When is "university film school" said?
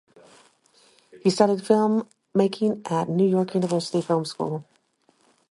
3.53-4.65